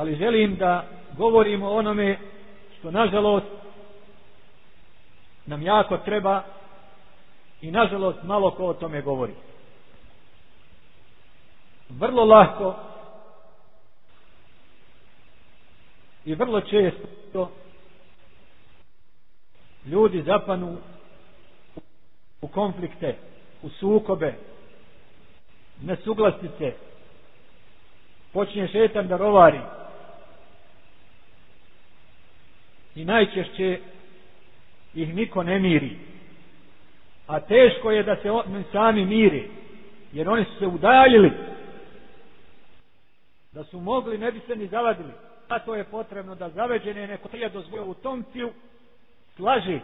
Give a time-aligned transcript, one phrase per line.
[0.00, 0.84] ali želim da
[1.16, 2.18] govorimo o onome
[2.78, 3.46] što nažalost
[5.46, 6.42] nam jako treba
[7.60, 9.32] i nažalost malo ko o tome govori.
[11.88, 12.74] Vrlo lahko
[16.24, 17.50] i vrlo često
[19.86, 20.76] ljudi zapanu
[22.40, 23.16] u konflikte
[23.62, 24.34] u sukobe
[25.82, 26.72] nesuglasice.
[28.32, 29.60] Počinje šetan da rovari.
[33.00, 33.78] I najčešće
[34.94, 35.96] ih niko ne miri.
[37.26, 39.50] A teško je da se oni sami miri
[40.12, 41.32] jer oni su se udaljili.
[43.52, 45.12] Da su mogli ne bi se ni zavadili
[45.50, 48.52] a to je potrebno da zaveđene neko trija dozvoje u tom cilju,
[49.36, 49.80] slaži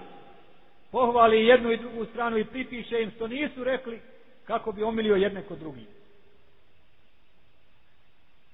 [0.91, 4.01] pohvali jednu i drugu stranu i pripiše im što nisu rekli
[4.45, 5.87] kako bi omilio jedne kod drugi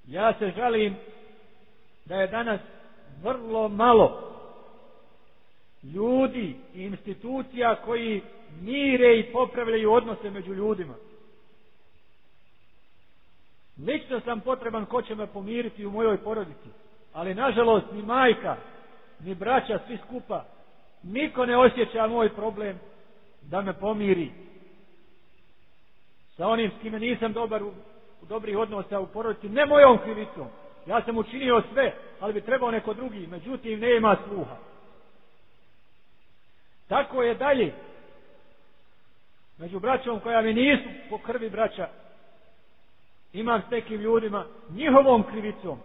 [0.07, 0.97] ja se žalim
[2.05, 2.61] da je danas
[3.23, 4.32] vrlo malo
[5.95, 8.23] ljudi i institucija koji
[8.61, 10.95] mire i popravljaju odnose među ljudima.
[13.87, 16.69] Lično sam potreban ko će me pomiriti u mojoj porodici,
[17.13, 18.57] ali nažalost ni majka,
[19.21, 20.45] ni braća, svi skupa,
[21.03, 22.79] niko ne osjeća moj problem
[23.43, 24.31] da me pomiri.
[26.37, 27.73] Sa onim s kime nisam dobar u,
[28.23, 30.47] u dobrih odnosa u porodici, ne mojom krivicom.
[30.87, 34.72] Ja sam učinio sve, ali bi trebao neko drugi, međutim ne ima sluha.
[36.93, 37.73] Tako je dalje.
[39.59, 41.89] Među braćom koja mi nisu po krvi braća,
[43.33, 45.79] imam s nekim ljudima njihovom krivicom.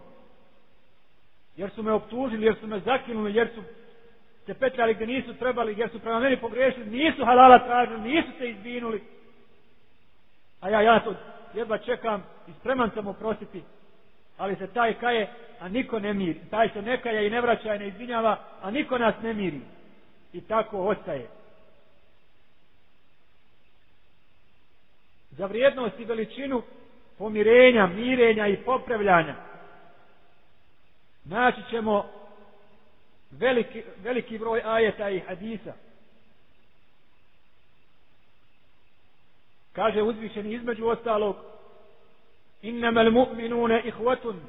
[1.56, 3.62] Jer su me optužili, jer su me zakinuli, jer su
[4.46, 8.50] se petljali gdje nisu trebali, jer su prema meni pogrešili, nisu halala tražili, nisu se
[8.50, 9.02] izvinuli.
[10.60, 11.14] A ja, ja to
[11.54, 13.62] jedva čekam i spreman sam oprostiti.
[14.38, 15.28] Ali se taj kaje,
[15.60, 16.40] a niko ne miri.
[16.50, 19.60] Taj se ne kaje i ne vraća i ne izvinjava, a niko nas ne miri
[20.32, 21.28] i tako ostaje.
[25.30, 26.62] Za vrijednost i veličinu
[27.18, 29.48] pomirenja, mirenja i popravljanja
[31.24, 32.10] naći ćemo
[33.30, 35.72] veliki, veliki broj ajeta i hadisa.
[39.72, 41.36] Kaže uzvišeni između ostalog
[42.62, 44.40] Innama al-mu'minuna ihwatun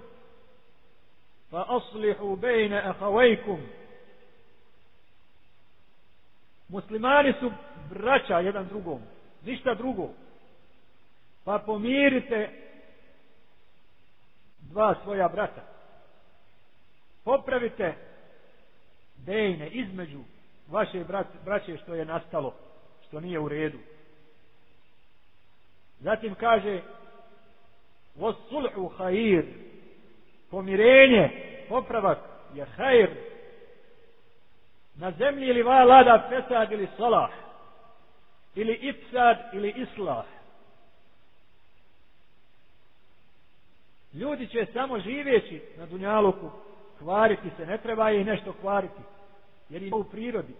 [1.51, 3.59] fa aslihu bejna ahavajkum
[6.69, 7.51] muslimani su
[7.89, 8.99] braća jedan drugom
[9.45, 10.09] ništa drugo.
[11.43, 12.49] Pa pomirite
[14.59, 15.61] dva svoja brata.
[17.23, 17.93] Popravite
[19.17, 20.19] dejne između
[20.67, 21.03] vaše
[21.45, 22.53] braće što je nastalo
[23.07, 23.77] što nije u redu.
[25.99, 26.81] Zatim kaže
[28.15, 29.45] vosulhu hajir
[30.51, 31.31] pomirenje
[31.69, 32.17] popravak
[32.55, 33.09] je hajir
[34.99, 37.29] na zemlji ili vlada fesad ili salah
[38.55, 40.25] ili ifsad ili islah.
[44.13, 46.49] Ljudi će samo živeći na dunjaluku
[46.97, 49.01] kvariti se, ne treba ih nešto kvariti
[49.69, 50.53] jer je u prirodi.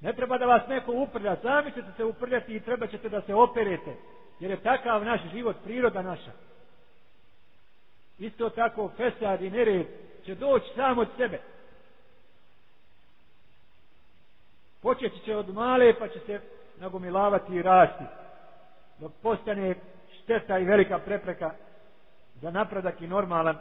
[0.00, 3.34] Ne treba da vas neko uprlja sami ćete se uprljati i treba ćete da se
[3.34, 3.96] operete
[4.40, 6.32] jer je takav naš život, priroda naša.
[8.18, 9.86] Isto tako fesad i nered
[10.24, 11.40] će doći samo od sebe.
[14.82, 16.40] Početi će od male pa će se
[16.76, 18.04] nagomilavati i rasti.
[18.98, 19.74] Dok postane
[20.22, 21.50] šteta i velika prepreka
[22.34, 23.58] za napredak i normalan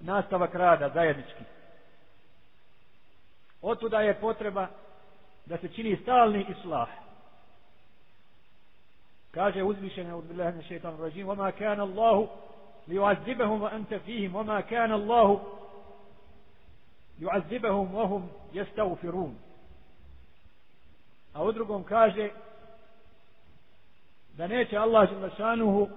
[0.00, 1.44] nastavak rada zajednički.
[3.62, 4.66] Otuda je potreba
[5.46, 6.88] da se čini stalni islah.
[9.30, 12.28] Kaže uzvišene od bilahne šeitanu rađim oma kana Allahu
[12.86, 15.40] li uazibahum va ente fihim oma kana Allahu
[17.22, 19.34] يعذبهم وهم يستغفرون
[21.34, 22.30] a u drugom kaže
[24.36, 25.88] da neće Allah Đelešanuhu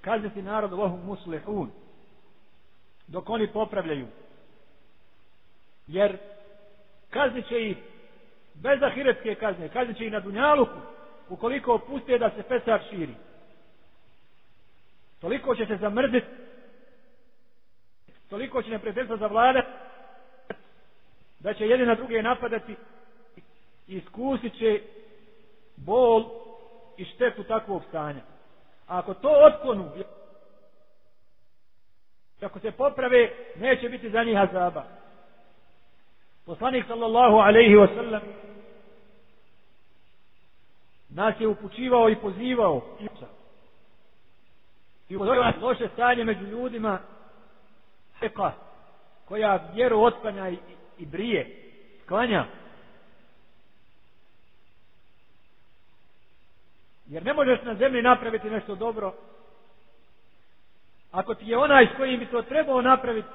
[0.00, 1.70] kazati narod lohum muslihun.
[3.06, 4.06] Dok oni popravljaju.
[5.86, 6.18] Jer
[7.10, 7.76] kaznit će ih
[8.54, 9.68] bez ahiretske kazne.
[9.68, 10.80] Kaznit će ih na dunjaluku
[11.28, 13.14] ukoliko opuste da se pesar širi.
[15.20, 16.26] Toliko će se zamrziti
[18.30, 19.68] toliko će neprijateljstvo zavladati
[21.40, 22.76] da će jedni na druge napadati
[23.86, 24.82] i iskusit će
[25.76, 26.24] bol
[26.96, 28.20] i štetu takvog stanja.
[28.88, 29.90] A ako to otklonu,
[32.40, 34.84] ako se poprave, neće biti za njih azaba.
[36.46, 38.20] Poslanik sallallahu alaihi wasallam
[41.08, 42.82] nas je upućivao i pozivao
[45.08, 46.98] I upozorio nas loše stanje među ljudima
[48.20, 48.52] seka
[49.24, 50.58] koja vjeru otklanja i,
[50.98, 51.56] i brije,
[52.04, 52.46] sklanja.
[57.06, 59.14] Jer ne možeš na zemlji napraviti nešto dobro
[61.16, 63.28] ako ti je onaj s kojim bi to trebao napraviti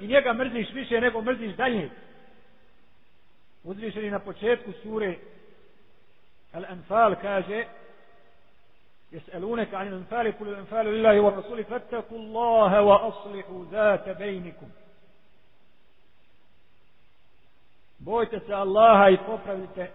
[0.00, 1.90] i njega mrziš više nego mrziš dalje.
[3.64, 5.16] Uzvišeni na početku sure
[6.52, 7.64] Al-Anfal kaže
[9.11, 14.67] يسألونك عن الأنفال كل الأنفال لله والرسول فاتقوا الله وأصلحوا ذات بينكم
[17.99, 19.91] bojte se Allaha i popravite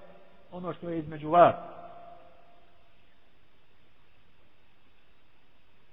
[0.53, 1.55] ono što je između vas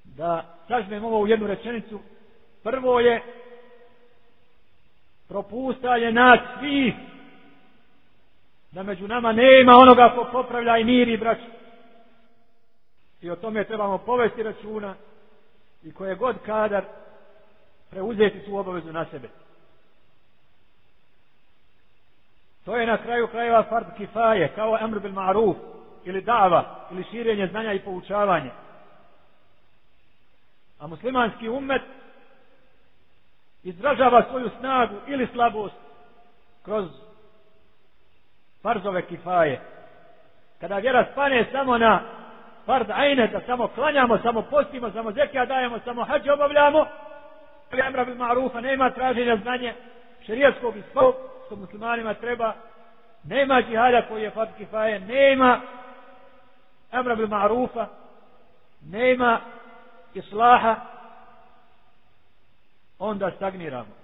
[0.03, 1.99] da sažmem ovo u jednu rečenicu
[2.63, 3.23] prvo je
[5.27, 6.93] propustanje nas svih
[8.71, 11.55] da među nama nema onoga ko popravlja i miri braću
[13.22, 14.94] i o tome trebamo povesti računa
[15.82, 16.84] i koje god kadar
[17.90, 19.28] preuzeti tu obavezu na sebe.
[22.64, 25.56] To je na kraju krajeva fard kifaje kao amr bil ma'ruf
[26.04, 28.50] ili dava ili širenje znanja i poučavanje.
[30.78, 31.82] A muslimanski ummet
[33.62, 35.74] izražava svoju snagu ili slabost
[36.64, 36.86] kroz
[38.62, 39.60] farzove kifaje.
[40.60, 42.19] Kada vjera spane samo na
[42.70, 46.86] fard ajne da samo klanjamo, samo postimo, samo zekija dajemo, samo hađe obavljamo.
[47.72, 49.74] Ali amra bil ma'rufa nema traženja znanje
[50.26, 51.14] šerijatskog i svog
[51.46, 52.54] što muslimanima treba.
[53.24, 55.60] Nema džihada koji je fard kifaje nema
[56.90, 57.86] amra bil ma'rufa
[58.80, 59.40] nema
[60.14, 60.76] islaha.
[62.98, 63.99] Onda stagniramo.